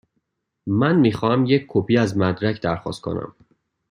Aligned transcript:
من 0.67 0.95
می 0.95 1.11
خواهم 1.11 1.45
یک 1.45 1.65
کپی 1.69 1.97
از 1.97 2.17
مدرک 2.17 2.61
درخواست 2.61 3.01
کنم. 3.01 3.35